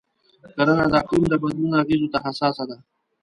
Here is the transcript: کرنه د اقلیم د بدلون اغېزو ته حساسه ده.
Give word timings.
کرنه 0.53 0.85
د 0.91 0.93
اقلیم 1.01 1.25
د 1.29 1.33
بدلون 1.41 1.71
اغېزو 1.81 2.07
ته 2.13 2.17
حساسه 2.25 2.63
ده. 2.69 2.77